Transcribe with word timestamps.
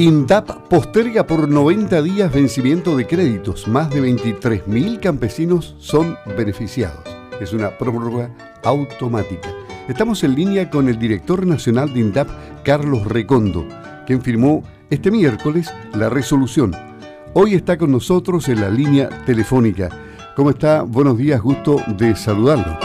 INDAP 0.00 0.66
posterga 0.70 1.26
por 1.26 1.46
90 1.46 2.00
días 2.00 2.32
vencimiento 2.32 2.96
de 2.96 3.06
créditos. 3.06 3.68
Más 3.68 3.90
de 3.90 4.00
23.000 4.00 4.98
campesinos 4.98 5.76
son 5.78 6.16
beneficiados. 6.38 7.04
Es 7.38 7.52
una 7.52 7.76
prórroga 7.76 8.30
automática. 8.64 9.50
Estamos 9.88 10.24
en 10.24 10.36
línea 10.36 10.70
con 10.70 10.88
el 10.88 10.98
director 10.98 11.46
nacional 11.46 11.92
de 11.92 12.00
INDAP, 12.00 12.30
Carlos 12.64 13.04
Recondo, 13.04 13.68
quien 14.06 14.22
firmó 14.22 14.64
este 14.88 15.10
miércoles 15.10 15.70
la 15.92 16.08
resolución. 16.08 16.74
Hoy 17.34 17.52
está 17.52 17.76
con 17.76 17.92
nosotros 17.92 18.48
en 18.48 18.62
la 18.62 18.70
línea 18.70 19.10
telefónica. 19.26 19.90
¿Cómo 20.34 20.48
está? 20.48 20.80
Buenos 20.80 21.18
días, 21.18 21.42
gusto 21.42 21.76
de 21.88 22.16
saludarlo. 22.16 22.78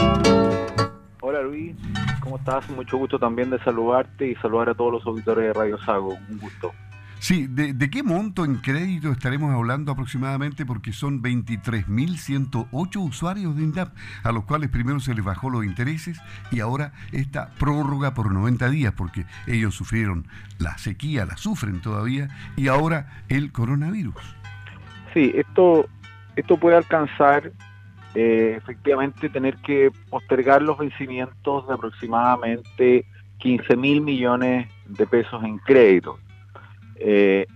Hola 1.22 1.40
Luis, 1.40 1.74
¿cómo 2.20 2.36
estás? 2.36 2.68
Mucho 2.68 2.98
gusto 2.98 3.18
también 3.18 3.48
de 3.48 3.58
saludarte 3.60 4.28
y 4.28 4.34
saludar 4.34 4.68
a 4.68 4.74
todos 4.74 4.92
los 4.92 5.06
auditores 5.06 5.46
de 5.46 5.52
Radio 5.54 5.78
Sago. 5.78 6.14
Un 6.28 6.38
gusto. 6.38 6.72
Sí, 7.18 7.46
¿de, 7.48 7.90
qué 7.90 8.02
monto 8.02 8.44
en 8.44 8.56
crédito 8.56 9.10
estaremos 9.10 9.52
hablando 9.52 9.90
aproximadamente? 9.90 10.66
Porque 10.66 10.92
son 10.92 11.22
23.108 11.22 12.96
usuarios 12.96 13.56
de 13.56 13.62
INDAP, 13.62 13.94
a 14.22 14.32
los 14.32 14.44
cuales 14.44 14.70
primero 14.70 15.00
se 15.00 15.14
les 15.14 15.24
bajó 15.24 15.50
los 15.50 15.64
intereses 15.64 16.20
y 16.52 16.60
ahora 16.60 16.92
esta 17.12 17.50
prórroga 17.58 18.14
por 18.14 18.32
90 18.32 18.68
días, 18.70 18.92
porque 18.92 19.24
ellos 19.46 19.74
sufrieron 19.74 20.26
la 20.58 20.76
sequía, 20.78 21.24
la 21.24 21.36
sufren 21.36 21.80
todavía, 21.80 22.28
y 22.54 22.68
ahora 22.68 23.24
el 23.28 23.50
coronavirus. 23.50 24.36
Sí, 25.14 25.32
esto, 25.34 25.88
esto 26.36 26.58
puede 26.58 26.76
alcanzar 26.76 27.50
eh, 28.14 28.54
efectivamente 28.56 29.28
tener 29.30 29.56
que 29.58 29.90
postergar 30.10 30.62
los 30.62 30.78
vencimientos 30.78 31.66
de 31.66 31.74
aproximadamente 31.74 33.04
15 33.38 33.76
mil 33.76 34.00
millones 34.00 34.68
de 34.86 35.06
pesos 35.06 35.42
en 35.44 35.58
crédito. 35.58 36.18
Eh, 36.98 37.46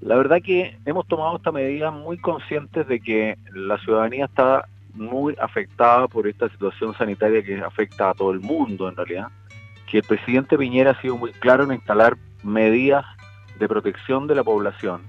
la 0.00 0.16
verdad 0.16 0.42
que 0.42 0.76
hemos 0.84 1.06
tomado 1.08 1.36
esta 1.36 1.52
medida 1.52 1.90
muy 1.90 2.18
conscientes 2.18 2.86
de 2.86 3.00
que 3.00 3.38
la 3.54 3.78
ciudadanía 3.78 4.26
está 4.26 4.68
muy 4.92 5.34
afectada 5.40 6.06
por 6.08 6.26
esta 6.26 6.48
situación 6.50 6.94
sanitaria 6.96 7.42
que 7.42 7.58
afecta 7.60 8.10
a 8.10 8.14
todo 8.14 8.30
el 8.30 8.40
mundo 8.40 8.88
en 8.88 8.96
realidad, 8.96 9.28
que 9.90 9.98
el 9.98 10.04
presidente 10.04 10.58
Piñera 10.58 10.92
ha 10.92 11.00
sido 11.00 11.16
muy 11.16 11.32
claro 11.32 11.64
en 11.64 11.72
instalar 11.72 12.16
medidas 12.42 13.04
de 13.58 13.66
protección 13.66 14.26
de 14.26 14.34
la 14.34 14.44
población, 14.44 15.02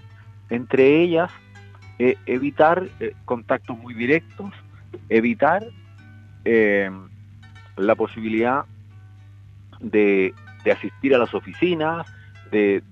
entre 0.49 1.01
ellas 1.01 1.29
eh, 1.99 2.15
evitar 2.25 2.87
eh, 2.99 3.13
contactos 3.25 3.77
muy 3.77 3.93
directos, 3.93 4.51
evitar 5.09 5.63
la 7.75 7.95
posibilidad 7.95 8.65
de 9.79 10.33
asistir 10.71 11.15
a 11.15 11.17
las 11.17 11.33
oficinas, 11.33 12.05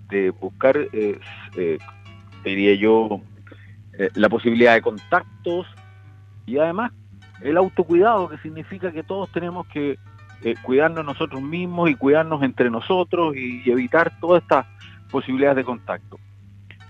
de, 0.10 0.34
buscar, 0.40 0.78
eh, 0.78 1.20
eh, 1.56 1.78
diría 2.44 2.76
yo, 2.76 3.22
eh, 3.98 4.10
la 4.16 4.30
posibilidad 4.30 4.74
de 4.74 4.82
contactos 4.82 5.68
y 6.46 6.58
además 6.58 6.92
el 7.42 7.58
autocuidado, 7.58 8.30
que 8.30 8.38
significa 8.40 8.92
que 8.92 9.04
todos 9.04 9.32
tenemos 9.32 9.68
que 9.68 9.98
cuidarnos 10.62 11.06
nosotros 11.06 11.42
mismos 11.42 11.90
y 11.90 11.96
cuidarnos 11.96 12.44
entre 12.44 12.70
nosotros 12.70 13.34
y, 13.36 13.70
evitar 13.70 14.12
todas 14.20 14.44
estas 14.44 14.66
posibilidades 15.10 15.58
de 15.58 15.64
contacto. 15.64 16.20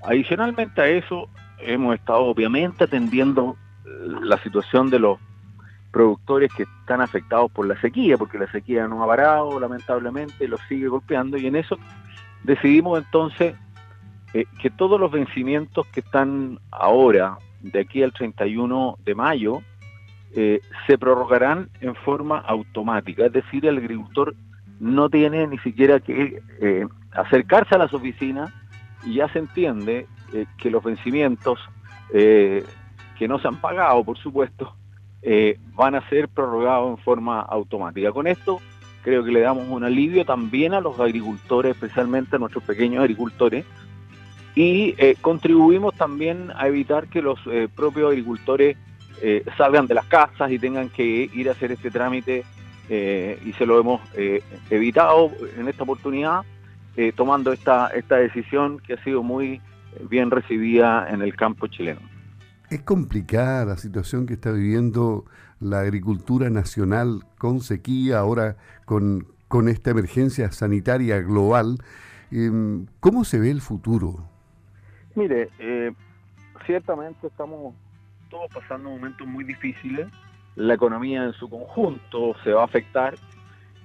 Adicionalmente 0.03 0.81
a 0.81 0.87
eso, 0.87 1.29
hemos 1.59 1.95
estado 1.95 2.21
obviamente 2.21 2.83
atendiendo 2.83 3.55
la 4.21 4.37
situación 4.39 4.89
de 4.89 4.99
los 4.99 5.19
productores 5.91 6.51
que 6.53 6.63
están 6.63 7.01
afectados 7.01 7.51
por 7.51 7.67
la 7.67 7.79
sequía, 7.79 8.17
porque 8.17 8.39
la 8.39 8.51
sequía 8.51 8.87
no 8.87 9.03
ha 9.03 9.07
parado, 9.07 9.59
lamentablemente, 9.59 10.47
los 10.47 10.59
sigue 10.67 10.87
golpeando 10.87 11.37
y 11.37 11.45
en 11.45 11.55
eso 11.55 11.77
decidimos 12.43 12.99
entonces 12.99 13.55
eh, 14.33 14.45
que 14.59 14.69
todos 14.69 14.99
los 14.99 15.11
vencimientos 15.11 15.85
que 15.87 15.99
están 15.99 16.59
ahora, 16.71 17.37
de 17.61 17.79
aquí 17.79 18.01
al 18.03 18.13
31 18.13 18.97
de 19.03 19.15
mayo, 19.15 19.61
eh, 20.35 20.59
se 20.87 20.97
prorrogarán 20.97 21.69
en 21.81 21.95
forma 21.95 22.39
automática. 22.39 23.25
Es 23.25 23.33
decir, 23.33 23.65
el 23.65 23.77
agricultor 23.77 24.35
no 24.79 25.09
tiene 25.09 25.45
ni 25.47 25.59
siquiera 25.59 25.99
que 25.99 26.41
eh, 26.59 26.87
acercarse 27.11 27.75
a 27.75 27.77
las 27.77 27.93
oficinas 27.93 28.51
y 29.05 29.15
ya 29.15 29.27
se 29.29 29.39
entiende 29.39 30.07
que 30.57 30.71
los 30.71 30.83
vencimientos 30.83 31.59
que 32.11 33.27
no 33.27 33.37
se 33.37 33.47
han 33.47 33.61
pagado, 33.61 34.03
por 34.03 34.17
supuesto, 34.17 34.75
van 35.75 35.93
a 35.93 36.09
ser 36.09 36.27
prorrogados 36.27 36.97
en 36.97 37.03
forma 37.03 37.41
automática. 37.41 38.11
Con 38.11 38.25
esto 38.25 38.59
creo 39.03 39.23
que 39.23 39.31
le 39.31 39.41
damos 39.41 39.67
un 39.67 39.83
alivio 39.83 40.25
también 40.25 40.73
a 40.73 40.81
los 40.81 40.99
agricultores, 40.99 41.75
especialmente 41.75 42.35
a 42.35 42.39
nuestros 42.39 42.63
pequeños 42.63 43.01
agricultores, 43.01 43.65
y 44.55 44.95
eh, 44.97 45.15
contribuimos 45.19 45.95
también 45.95 46.51
a 46.55 46.67
evitar 46.67 47.07
que 47.07 47.21
los 47.21 47.39
eh, 47.47 47.67
propios 47.73 48.09
agricultores 48.09 48.77
eh, 49.21 49.43
salgan 49.57 49.87
de 49.87 49.95
las 49.95 50.05
casas 50.05 50.51
y 50.51 50.59
tengan 50.59 50.89
que 50.89 51.29
ir 51.33 51.49
a 51.49 51.53
hacer 51.53 51.71
este 51.71 51.91
trámite, 51.91 52.43
y 52.89 53.53
se 53.53 53.65
lo 53.65 53.79
hemos 53.79 54.01
evitado 54.69 55.31
en 55.57 55.67
esta 55.69 55.83
oportunidad, 55.83 56.41
tomando 57.15 57.53
esta, 57.53 57.87
esta 57.87 58.17
decisión 58.17 58.77
que 58.77 58.93
ha 58.93 59.03
sido 59.03 59.23
muy 59.23 59.61
bien 60.09 60.29
recibida 60.29 61.07
en 61.09 61.21
el 61.21 61.33
campo 61.35 61.65
chileno. 61.67 62.01
Es 62.73 62.81
complicada 62.81 63.65
la 63.65 63.77
situación 63.77 64.25
que 64.25 64.33
está 64.33 64.51
viviendo 64.51 65.25
la 65.59 65.81
agricultura 65.81 66.49
nacional 66.49 67.19
con 67.37 67.59
sequía, 67.59 68.17
ahora 68.17 68.57
con, 68.85 69.27
con 69.47 69.69
esta 69.69 69.91
emergencia 69.91 70.51
sanitaria 70.51 71.21
global. 71.21 71.77
Em, 72.31 72.87
¿Cómo 72.99 73.25
se 73.25 73.39
ve 73.39 73.51
el 73.51 73.61
futuro? 73.61 74.27
Mire, 75.13 75.49
eh, 75.59 75.91
ciertamente 76.65 77.27
estamos 77.27 77.75
todos 78.31 78.51
pasando 78.51 78.89
momentos 78.89 79.27
muy 79.27 79.43
difíciles. 79.43 80.07
La 80.55 80.73
economía 80.73 81.25
en 81.25 81.33
su 81.33 81.47
conjunto 81.47 82.35
se 82.43 82.53
va 82.53 82.63
a 82.63 82.65
afectar, 82.65 83.13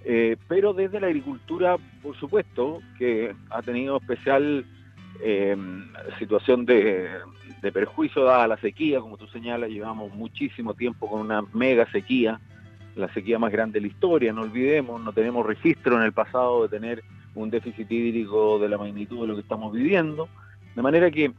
eh, 0.06 0.38
pero 0.48 0.72
desde 0.72 0.98
la 0.98 1.08
agricultura, 1.08 1.76
por 2.02 2.16
supuesto, 2.16 2.80
que 2.96 3.36
ha 3.50 3.60
tenido 3.60 3.98
especial 3.98 4.64
eh, 5.20 5.54
situación 6.18 6.64
de, 6.64 7.10
de 7.60 7.72
perjuicio 7.72 8.24
dada 8.24 8.46
la 8.46 8.56
sequía, 8.58 9.00
como 9.00 9.16
tú 9.16 9.26
señalas, 9.28 9.70
llevamos 9.70 10.14
muchísimo 10.14 10.74
tiempo 10.74 11.08
con 11.08 11.20
una 11.20 11.42
mega 11.52 11.90
sequía, 11.90 12.40
la 12.94 13.12
sequía 13.12 13.38
más 13.38 13.52
grande 13.52 13.80
de 13.80 13.86
la 13.86 13.92
historia, 13.92 14.32
no 14.32 14.42
olvidemos, 14.42 15.00
no 15.00 15.12
tenemos 15.12 15.46
registro 15.46 15.96
en 15.96 16.02
el 16.02 16.12
pasado 16.12 16.62
de 16.62 16.68
tener 16.68 17.02
un 17.34 17.50
déficit 17.50 17.90
hídrico 17.90 18.58
de 18.58 18.68
la 18.68 18.78
magnitud 18.78 19.22
de 19.22 19.28
lo 19.28 19.34
que 19.34 19.42
estamos 19.42 19.72
viviendo, 19.72 20.28
de 20.74 20.82
manera 20.82 21.10
que, 21.10 21.32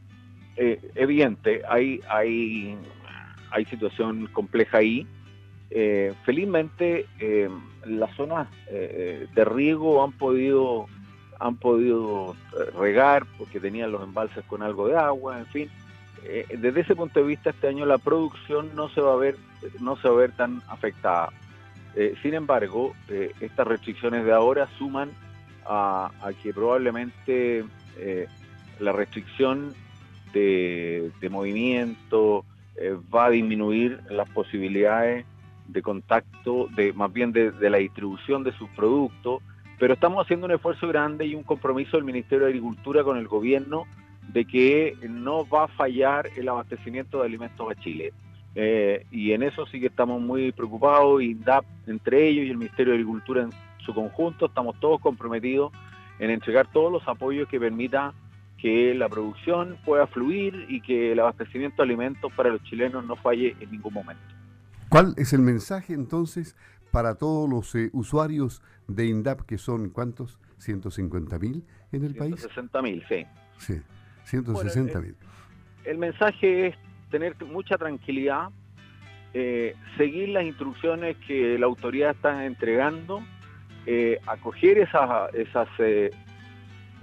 eh, 0.56 0.80
evidente, 0.94 1.62
hay, 1.68 2.00
hay, 2.08 2.76
hay 3.50 3.64
situación 3.66 4.28
compleja 4.32 4.78
ahí. 4.78 5.06
Eh, 5.70 6.12
felizmente, 6.24 7.06
eh, 7.20 7.48
las 7.84 8.14
zonas 8.16 8.48
de 8.70 9.44
riego 9.44 10.02
han 10.02 10.12
podido 10.12 10.86
han 11.38 11.56
podido 11.56 12.36
regar 12.78 13.24
porque 13.38 13.60
tenían 13.60 13.90
los 13.90 14.02
embalses 14.02 14.44
con 14.44 14.62
algo 14.62 14.88
de 14.88 14.96
agua, 14.96 15.38
en 15.38 15.46
fin, 15.46 15.70
eh, 16.24 16.46
desde 16.58 16.80
ese 16.80 16.94
punto 16.94 17.20
de 17.20 17.26
vista 17.26 17.50
este 17.50 17.68
año 17.68 17.86
la 17.86 17.98
producción 17.98 18.74
no 18.74 18.88
se 18.90 19.00
va 19.00 19.14
a 19.14 19.16
ver 19.16 19.36
no 19.80 19.96
se 19.96 20.08
va 20.08 20.14
a 20.14 20.18
ver 20.18 20.32
tan 20.32 20.62
afectada. 20.68 21.30
Eh, 21.96 22.14
sin 22.22 22.34
embargo, 22.34 22.94
eh, 23.08 23.32
estas 23.40 23.66
restricciones 23.66 24.24
de 24.24 24.32
ahora 24.32 24.68
suman 24.78 25.10
a, 25.66 26.10
que 26.42 26.52
probablemente 26.52 27.64
la 28.80 28.92
restricción 28.92 29.74
de, 30.32 31.12
movimiento 31.30 32.44
va 33.14 33.26
a 33.26 33.30
disminuir 33.30 34.00
las 34.08 34.28
posibilidades 34.30 35.26
de 35.68 35.82
contacto, 35.82 36.68
de 36.74 36.92
más 36.92 37.12
bien 37.12 37.32
de, 37.32 37.52
de 37.52 37.70
la 37.70 37.78
distribución 37.78 38.42
de 38.42 38.52
sus 38.52 38.68
productos, 38.70 39.42
pero 39.78 39.94
estamos 39.94 40.24
haciendo 40.24 40.46
un 40.46 40.52
esfuerzo 40.52 40.88
grande 40.88 41.26
y 41.26 41.34
un 41.34 41.44
compromiso 41.44 41.96
del 41.96 42.04
Ministerio 42.04 42.46
de 42.46 42.52
Agricultura 42.52 43.04
con 43.04 43.16
el 43.16 43.28
gobierno 43.28 43.86
de 44.28 44.44
que 44.44 44.96
no 45.08 45.48
va 45.48 45.64
a 45.64 45.68
fallar 45.68 46.28
el 46.36 46.48
abastecimiento 46.48 47.20
de 47.20 47.26
alimentos 47.26 47.70
a 47.70 47.74
Chile. 47.80 48.12
Eh, 48.54 49.06
y 49.10 49.32
en 49.32 49.42
eso 49.42 49.66
sí 49.66 49.80
que 49.80 49.86
estamos 49.86 50.20
muy 50.20 50.52
preocupados, 50.52 51.22
y 51.22 51.34
DAP 51.34 51.64
entre 51.86 52.28
ellos 52.28 52.46
y 52.46 52.50
el 52.50 52.56
Ministerio 52.56 52.92
de 52.92 52.98
Agricultura 52.98 53.42
en 53.42 53.50
su 53.84 53.94
conjunto, 53.94 54.46
estamos 54.46 54.78
todos 54.80 55.00
comprometidos 55.00 55.72
en 56.18 56.30
entregar 56.30 56.70
todos 56.70 56.92
los 56.92 57.06
apoyos 57.08 57.48
que 57.48 57.58
permitan 57.58 58.12
que 58.58 58.94
la 58.94 59.08
producción 59.08 59.78
pueda 59.84 60.06
fluir 60.06 60.66
y 60.68 60.82
que 60.82 61.12
el 61.12 61.20
abastecimiento 61.20 61.76
de 61.78 61.84
alimentos 61.84 62.30
para 62.34 62.50
los 62.50 62.62
chilenos 62.64 63.04
no 63.06 63.16
falle 63.16 63.56
en 63.58 63.70
ningún 63.70 63.94
momento. 63.94 64.22
¿Cuál 64.90 65.14
es 65.16 65.32
el 65.32 65.40
mensaje 65.40 65.94
entonces 65.94 66.56
para 66.90 67.14
todos 67.14 67.48
los 67.48 67.74
eh, 67.74 67.88
usuarios 67.92 68.60
de 68.86 69.06
INDAP, 69.06 69.42
que 69.42 69.56
son 69.56 69.88
cuántos? 69.90 70.38
150 70.60 71.38
mil 71.38 71.64
en 71.92 72.04
el 72.04 72.14
país. 72.14 72.36
160 72.36 72.82
mil, 72.82 73.02
sí. 73.08 73.26
Sí. 73.58 73.80
160 74.30 74.98
el, 74.98 75.16
el, 75.84 75.98
mensaje 75.98 76.68
es 76.68 76.76
tener 77.10 77.34
mucha 77.44 77.76
tranquilidad, 77.76 78.50
eh, 79.34 79.74
seguir 79.96 80.28
las 80.30 80.44
instrucciones 80.44 81.16
que 81.26 81.58
la 81.58 81.66
autoridad 81.66 82.12
está 82.12 82.46
entregando, 82.46 83.22
eh, 83.86 84.18
acoger 84.26 84.78
esas, 84.78 85.34
esas, 85.34 85.68
eh, 85.78 86.10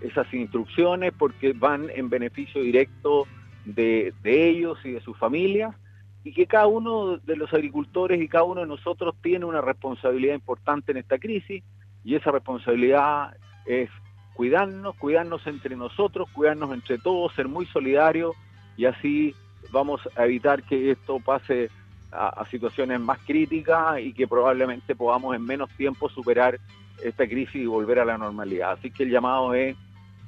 esas 0.02 0.34
instrucciones 0.34 1.12
porque 1.18 1.54
van 1.54 1.90
en 1.94 2.10
beneficio 2.10 2.62
directo 2.62 3.28
de, 3.66 4.14
de 4.24 4.50
ellos 4.50 4.80
y 4.86 4.92
de 4.92 5.02
sus 5.02 5.18
familias 5.18 5.76
y 6.24 6.34
que 6.34 6.46
cada 6.46 6.68
uno 6.68 7.18
de 7.18 7.36
los 7.36 7.54
agricultores 7.54 8.22
y 8.22 8.28
cada 8.28 8.44
uno 8.44 8.62
de 8.62 8.68
nosotros 8.68 9.16
tiene 9.22 9.46
una 9.46 9.62
responsabilidad 9.62 10.36
importante 10.36 10.92
en 10.92 10.98
esta 10.98 11.18
crisis 11.18 11.64
y 12.04 12.16
esa 12.16 12.32
responsabilidad 12.32 13.36
es 13.66 13.90
cuidarnos, 14.38 14.96
cuidarnos 14.98 15.48
entre 15.48 15.76
nosotros, 15.76 16.30
cuidarnos 16.32 16.72
entre 16.72 17.00
todos, 17.00 17.34
ser 17.34 17.48
muy 17.48 17.66
solidarios 17.66 18.36
y 18.78 18.86
así 18.86 19.36
vamos 19.72 20.00
a 20.16 20.26
evitar 20.26 20.62
que 20.62 20.92
esto 20.92 21.20
pase 21.20 21.72
a, 22.12 22.46
situaciones 22.46 23.00
más 23.00 23.18
críticas 23.26 24.00
y 24.00 24.14
que 24.14 24.28
probablemente 24.28 24.96
podamos 24.96 25.36
en 25.36 25.44
menos 25.44 25.72
tiempo 25.72 26.08
superar 26.08 26.60
esta 27.04 27.28
crisis 27.28 27.56
y 27.56 27.66
volver 27.66 27.98
a 27.98 28.06
la 28.06 28.18
normalidad. 28.20 28.74
Así 28.74 28.92
que 28.92 29.04
el 29.04 29.10
llamado 29.10 29.56
es 29.56 29.76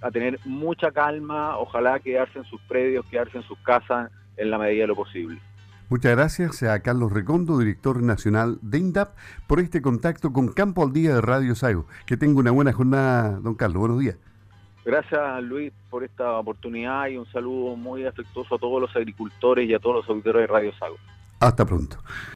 a 0.02 0.10
tener 0.10 0.40
mucha 0.44 0.92
calma, 0.92 1.58
ojalá 1.60 2.00
quedarse 2.00 2.40
en 2.40 2.46
sus 2.46 2.60
predios, 2.62 3.06
quedarse 3.06 3.38
en 3.38 3.44
sus 3.44 3.60
casas 3.60 4.12
en 4.38 4.50
la 4.50 4.58
medida 4.58 4.82
de 4.82 4.88
lo 4.88 4.96
posible. 4.96 5.40
Muchas 5.90 6.12
gracias 6.16 6.62
a 6.62 6.80
Carlos 6.82 7.12
Recondo, 7.12 7.58
director 7.58 8.04
nacional 8.04 8.60
de 8.62 8.78
INDAP, 8.78 9.10
por 9.48 9.60
este 9.60 9.82
contacto 9.82 10.32
con 10.32 10.50
Campo 10.50 10.84
al 10.84 10.94
Día 10.94 11.16
de 11.16 11.22
Radio 11.22 11.56
Sago. 11.56 11.88
Que 12.06 12.16
tenga 12.16 12.40
una 12.40 12.52
buena 12.52 12.72
jornada, 12.74 13.40
don 13.40 13.56
Carlos. 13.56 13.80
Buenos 13.80 14.00
días. 14.00 14.16
Gracias, 14.86 15.44
Luis, 15.44 15.74
por 15.90 16.04
esta 16.04 16.38
oportunidad 16.38 17.08
y 17.08 17.18
un 17.18 17.26
saludo 17.32 17.76
muy 17.76 18.06
afectuoso 18.06 18.54
a 18.54 18.60
todos 18.60 18.80
los 18.80 18.96
agricultores 18.96 19.68
y 19.68 19.74
a 19.74 19.80
todos 19.80 19.96
los 19.96 20.10
auditores 20.10 20.42
de 20.42 20.48
Radio 20.48 20.72
Sago. 20.78 20.98
Hasta 21.40 21.66
pronto. 21.66 21.98